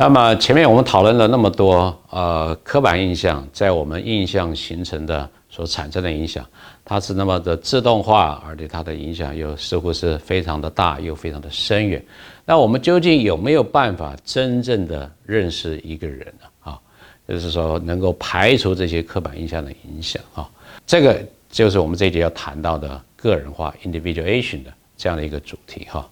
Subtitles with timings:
[0.00, 6.42] 那么前面我们讨论了那么多，呃，刻板印象在我们印象形成的所产生的影响，
[6.86, 12.02] 它是那么的自动化，而且它的影响又似乎是非常的大，又非常的深远。
[12.46, 16.70] 那我们究竟有没有办法真正的认识一个人呢？
[16.70, 16.80] 啊，
[17.28, 20.48] 就是说能够排除这些刻板印象的影响啊，
[20.86, 26.08] 这个就是我们这节要谈到的个人化 （individuation） 的这样的一个主题哈。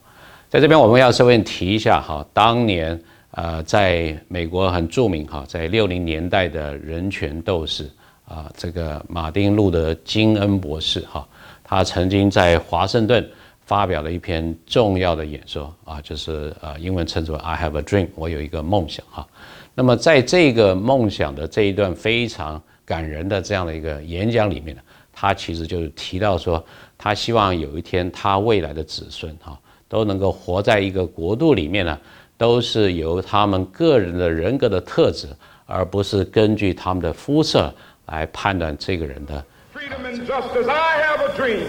[0.50, 3.02] 在这边我们要稍微提一下哈，当年。
[3.32, 7.88] 呃，在美国很著名哈，在六零年代的人权斗士
[8.24, 11.28] 啊，这个马丁路德金恩博士哈，
[11.62, 13.24] 他曾经在华盛顿
[13.66, 19.28] 发表了一篇重要的演说啊，就是呃英文称之为 I have a dream，我有一个梦想哈。
[19.74, 24.80] 那么在这个梦想的这一段非常感人的这样的一个演讲里面呢，
[25.12, 26.64] 他其实就是提到说，
[26.96, 31.98] 他希望有一天他未来的子孙哈都能够活在一个国度里面呢。
[32.38, 35.26] 都是由他们个人的人格的特质，
[35.66, 37.74] 而不是根据他们的肤色
[38.06, 39.44] 来判断这个人的。
[39.74, 40.68] Freedom and justice.
[40.68, 41.66] I have a dream.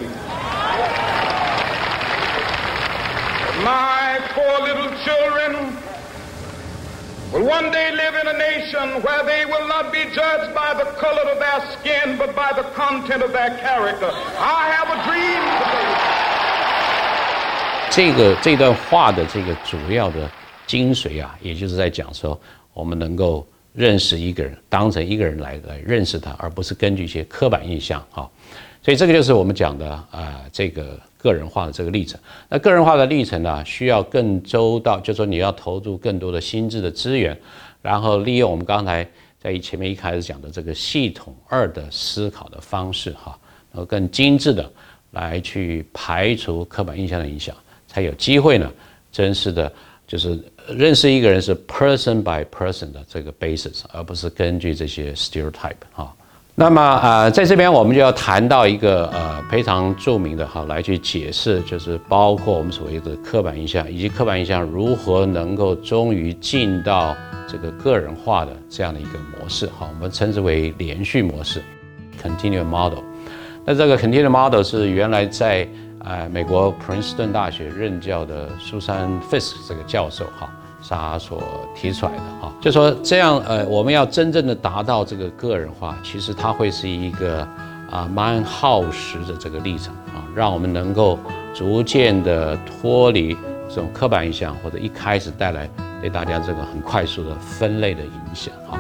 [3.65, 5.73] My four little children
[7.33, 10.85] will one day live in a nation where they will not be judged by the
[10.99, 14.11] color of their skin, but by the content of their character.
[14.39, 15.41] I have a dream
[17.89, 20.29] 这个这段话的这个主要的。
[20.69, 22.39] 精髓啊，也就是在讲说，
[22.75, 28.29] 我们能够认识一个人，当成一个人来来认识他，而不是根据一些刻板印象啊。
[28.83, 32.19] 所以这个就是我们讲的啊，这个个人化的这个历程。
[32.47, 37.35] 那个人化的历程呢，需要更周到，就说你要投入更多的心智的资源，
[37.81, 39.03] 然后利用我们刚才
[39.41, 43.35] 在前面一开始讲的这个系统二的思考的方式哈，
[43.71, 44.71] 然后更精致的
[45.13, 47.55] 来去排除刻板印象的影响，
[47.87, 48.71] 才有机会呢，
[49.11, 49.71] 真实的
[50.09, 50.37] 就是。
[50.77, 56.13] 认识一个人是 person by person 的这个 basis，而不是根据这些 stereotype 哈。
[56.53, 67.17] 那么呃，在这边我们就要谈到一个呃非常著名的哈，来去解释，就是包括我们所谓的刻板印象，以及刻板印象如何能够终于进到
[67.47, 71.63] 这个个人化的这样的一个模式哈，我们称之为连续模式
[72.21, 72.99] continuum model。
[73.65, 75.67] 那这个 c o n t i n u e model 是原来在
[76.09, 80.49] 呃美国普林斯顿大学任教的苏珊菲斯这个教授哈。
[80.91, 81.43] 他所
[81.75, 87.45] 提出来的哈，就说这样呃，我们要真正的达到这个个人化，其实它会是一个
[87.91, 91.19] 啊蛮耗时的这个历程啊，让我们能够
[91.53, 93.37] 逐渐的脱离
[93.67, 98.79] 这种刻板印象，或者一开始带来对大家这个很快速的分类的影响哈。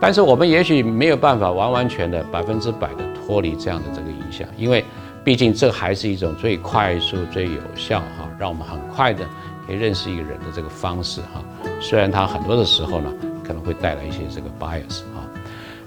[0.00, 4.84] 但是我们也许没有办法完完全的百分之百的脱离这样的这个影响，因为
[5.24, 9.24] 毕竟这还是一种最快速、最有效哈，让我们很快的。
[9.66, 11.42] 可以认识一个人的这个方式哈，
[11.80, 13.10] 虽然他很多的时候呢，
[13.42, 15.24] 可能会带来一些这个 bias 哈。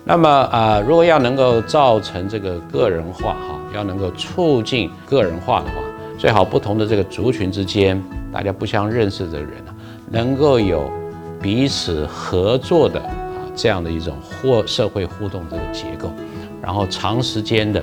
[0.04, 5.74] 那么啊，如果要能够造成这个个人化哈，要能够促进个人化的话，
[6.18, 8.04] 最好不同的这个族群之间，
[8.34, 9.72] 大家不相认识的人呢，
[10.10, 10.90] 能够有
[11.40, 13.14] 彼此合作的啊
[13.56, 16.12] 这样的一种或社会互动这个结构，
[16.64, 17.80] 然后长时间的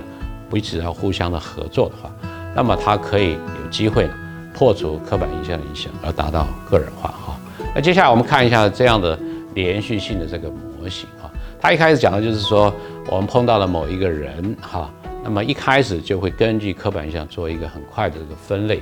[0.55, 2.11] 彼此要互相的合作的话，
[2.55, 4.09] 那么他可以有机会。
[4.57, 7.37] 破除刻板印象的影响，而达到个人化哈。
[7.75, 9.19] 那接下来我们看一下这样的
[9.53, 11.29] 连续性的这个模型哈。
[11.61, 12.73] 他一开始讲的就是说，
[13.11, 14.89] 我们碰到了某一个人哈，
[15.25, 18.81] 那么一开始就会根据刻板印象做一个很快的这个分类，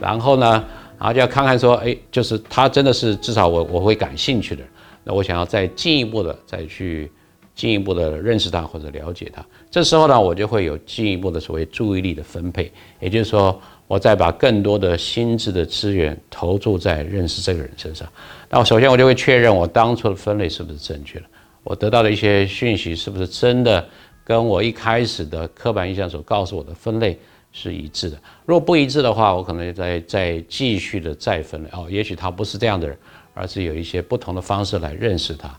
[0.00, 0.64] 然后呢，
[0.98, 4.64] 然后就要看看说，哎，就是他真的是至少我我会感兴趣的，
[5.04, 7.08] 那我想要再进一步的再去
[7.54, 12.70] 进一步的认识他或者了解他，这时候呢，我就会有进一步的所谓注意力的分配，
[13.00, 13.60] 也就是说。
[13.86, 18.08] 我再把更多的心智的资源投注在认识这个人身上，
[18.48, 21.26] 那我首先我就会确认我当初的分类是不是正确的，
[21.62, 23.86] 我得到的一些讯息是不是真的
[24.24, 27.16] 跟我一开始的刻板印象所告诉我的分类
[27.52, 28.16] 是一致的。
[28.46, 32.96] 如果不一致的话，我可能再再继续的再分类哦，也许他不是这样的人，
[33.34, 35.54] 而是有一些不同的方式来认识他。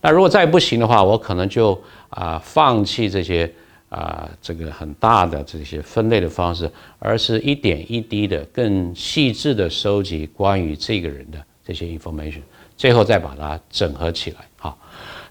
[0.00, 1.80] 那如果再不行的话，我可能就
[2.10, 3.50] 啊放弃这些。
[3.90, 6.70] 啊，这个很大的这些分类的方式，
[7.00, 12.38] 而是一点一滴的、更细致的收集关于这个人的这些 information，
[12.76, 14.36] 最后再把它整合起来。
[14.56, 14.78] 好，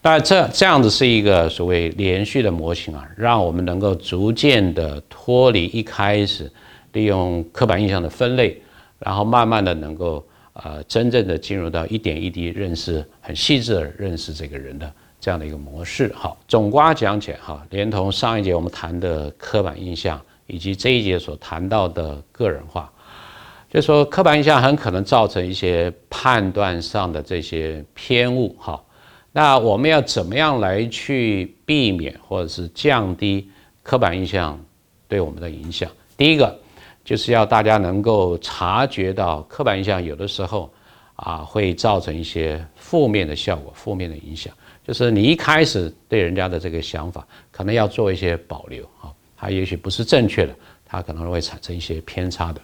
[0.01, 6.51] 那这这样子是一个所谓连续的模型啊，让我们能够逐渐的脱离一开始
[6.92, 8.62] 利用刻板印象的分类，
[9.00, 10.22] 然后慢慢的能够
[10.63, 14.91] 呃真正的进入到一点一滴认识、很细致的认识这个人的。
[15.21, 20.17] 这样的一个模式，好，总瓜讲起来，哈，连同上一节我们谈的刻板印象，
[20.47, 22.89] 以及这一节所谈到的个人化，
[23.69, 28.81] 就说刻板印象很可能造成一些判断上的这些偏误哈。
[29.33, 33.51] 那我们要怎么样来去避免或者是降低
[33.83, 34.57] 刻板印象
[35.09, 35.91] 对我们的影响？
[36.15, 36.57] 第一个
[37.09, 40.71] 就是要大家能够察觉到刻板印象有的时候
[41.15, 44.53] 啊会造成一些负面的效果、负面的影响。
[44.85, 50.53] 就是你一开始对人家的这个想法，可能要做一些保留啊，它也许不是正确的，
[50.85, 52.61] 它可能会产生一些偏差的。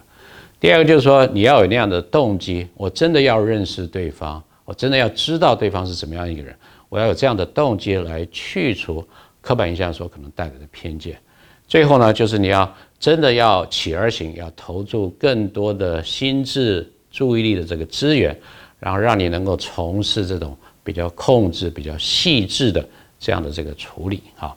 [0.60, 6.56] 第二个就是说，你要有那样的动机，我真的要认识对方，我真的要知道对方是怎么样一个人，
[6.88, 9.04] 我要有这样的动机来去除
[9.40, 11.18] 刻板印象所可能带来的偏见。
[11.68, 18.38] 最后呢，就是你要真的要起而行，要投注更多的心智、注意力的这个资源，
[18.78, 20.56] 然后让你能够从事这种。
[20.86, 24.54] 比较控制、比较细致的这样的这个处理啊，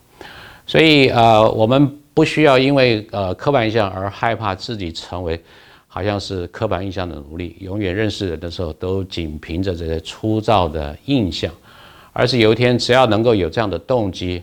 [0.64, 5.42] 所以呃，我们不需要因为呃刻板印象而害怕自己成为
[5.88, 11.52] 好像是刻板印象的奴隶，永远认识人的时候都仅凭着这些粗糙的印象，
[12.12, 14.40] 而是有一天只要能够有这样的动机，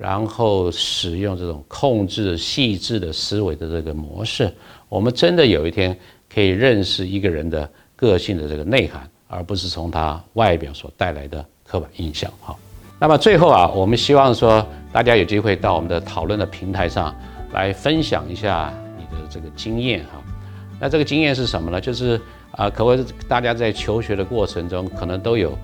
[0.00, 4.50] 然后使用这种控制细致的思维的这个模式，
[4.88, 5.94] 我们真的有一天
[6.32, 9.06] 可以认识一个人的个性的这个内涵。
[9.32, 12.28] 而不是从他外表所带来的刻板印象。
[12.40, 12.58] 好，
[12.98, 17.14] 那么最后啊，我们希望说大家有机会到我们的讨论的平台上
[17.52, 20.20] 来分享一下你的这个经验哈。
[20.80, 21.80] 那这个经验是什么呢？
[21.80, 22.20] 就是
[22.50, 22.98] 啊，可谓
[23.28, 25.56] 大家在求学的过程中，可能都有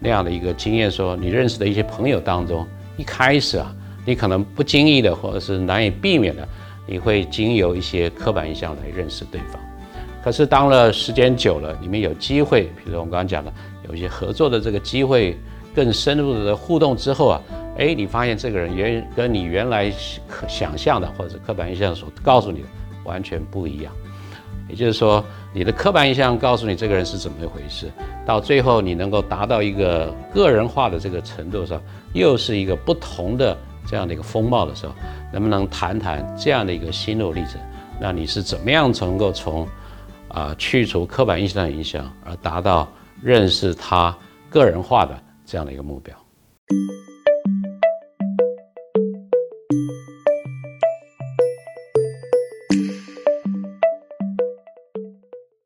[0.00, 2.66] 那样的一个经验，说你认识的一些朋友当中，
[2.98, 3.74] 一开始啊，
[4.04, 6.46] 你可能不经意的或者是难以避免的，
[6.86, 9.60] 你会经由一些刻板印象来认识对方。
[10.22, 13.52] 可是，当了时间久了，你们有机会，比如我们刚刚讲的，
[13.86, 15.38] 有一些合作的这个机会，
[15.74, 17.40] 更深入的互动之后啊，
[17.76, 19.92] 哎，你发现这个人原跟你原来
[20.26, 22.68] 可想象的或者刻板印象所告诉你的
[23.04, 23.92] 完全不一样。
[24.66, 25.22] 也就是说，
[25.52, 27.90] 你的刻板印象告诉你这个人是怎么一回事，
[28.24, 31.78] 到最后你能够达到一个个人化的这个程度上，
[32.14, 33.54] 又是一个不同的
[33.86, 34.94] 这样的一个风貌的时候，
[35.32, 37.60] 能不能谈谈这样的一个心路历程？
[38.00, 39.66] 那你是怎么样能够从？
[40.28, 42.88] 啊，去除刻板印象的影响，而达到
[43.22, 44.12] 认识他
[44.50, 45.16] 个人化的
[45.46, 46.12] 这样的一个目标。